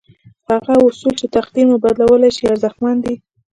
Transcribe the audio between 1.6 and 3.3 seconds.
مو بدلولای شي ارزښتمن دي.